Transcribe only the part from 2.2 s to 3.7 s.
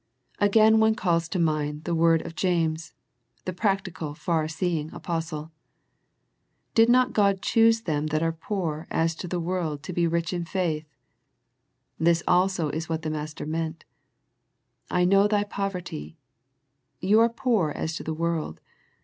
of James, the